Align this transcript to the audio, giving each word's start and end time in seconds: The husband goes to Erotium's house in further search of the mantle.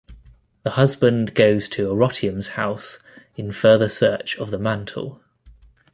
The 0.63 0.71
husband 0.71 1.35
goes 1.35 1.69
to 1.69 1.89
Erotium's 1.91 2.47
house 2.57 2.97
in 3.35 3.51
further 3.51 3.87
search 3.87 4.35
of 4.37 4.49
the 4.49 4.57
mantle. 4.57 5.21